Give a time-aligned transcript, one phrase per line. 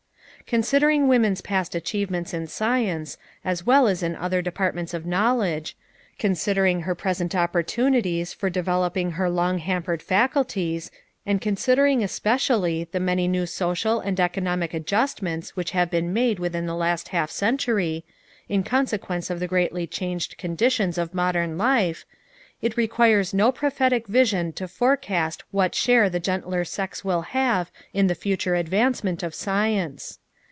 [0.47, 5.77] Considering woman's past achievements in science, as well as in other departments of knowledge;
[6.19, 10.91] considering her present opportunities for developing her long hampered faculties,
[11.25, 16.65] and considering, especially, the many new social and economic adjustments which have been made within
[16.65, 18.03] the last half century,
[18.49, 22.03] in consequence of the greatly changed conditions of modern life,
[22.61, 28.07] it requires no prophetic vision to forecast what share the gentler sex will have in
[28.07, 30.17] the future advancement of science.